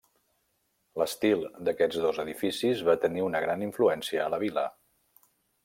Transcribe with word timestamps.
L'estil 1.01 1.43
d'aquests 1.67 1.99
dos 2.07 2.21
edificis 2.25 2.81
va 2.89 2.97
tenir 3.05 3.27
una 3.29 3.45
gran 3.47 3.69
influència 3.69 4.25
a 4.27 4.33
la 4.37 4.41
vila. 4.47 4.65